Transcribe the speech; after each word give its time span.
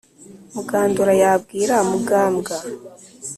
mugandura 0.53 1.13
yabwira 1.23 1.75
mugambwa 1.89 2.55